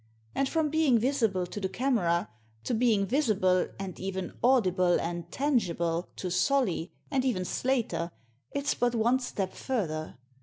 And 0.33 0.49
from 0.49 0.71
being 0.71 0.97
visible 0.97 1.45
to 1.45 1.59
the 1.59 1.69
camera, 1.69 2.27
to 2.63 2.73
being 2.73 3.05
visible, 3.05 3.67
and 3.77 3.99
even 3.99 4.33
audible 4.43 4.99
and 4.99 5.31
tangible, 5.31 6.09
to 6.15 6.31
Solly, 6.31 6.91
and 7.11 7.23
even 7.23 7.45
Slater, 7.45 8.09
it's 8.49 8.73
but 8.73 8.95
one 8.95 9.19
step 9.19 9.53
further. 9.53 10.17